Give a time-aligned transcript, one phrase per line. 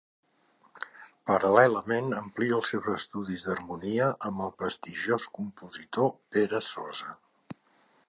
[1.31, 7.17] Paral·lelament amplia els seus estudis d'harmonia amb el prestigiós compositor Pere Sosa.